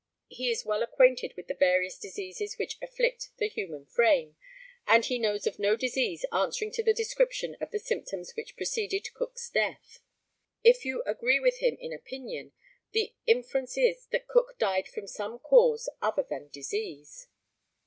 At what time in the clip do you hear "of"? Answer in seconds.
5.45-5.59, 7.61-7.69